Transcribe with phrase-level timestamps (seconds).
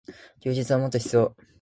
[0.39, 1.35] 休日はもっと必要。